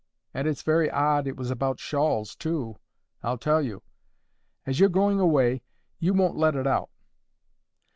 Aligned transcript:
And 0.33 0.47
it's 0.47 0.63
very 0.63 0.89
odd 0.89 1.27
it 1.27 1.37
was 1.37 1.51
about 1.51 1.79
shawls, 1.79 2.35
too. 2.35 2.77
I'll 3.21 3.37
tell 3.37 3.61
you. 3.61 3.83
As 4.65 4.79
you're 4.79 4.89
going 4.89 5.19
away, 5.19 5.61
you 5.99 6.15
won't 6.15 6.35
let 6.37 6.55
it 6.55 6.65
out. 6.65 6.89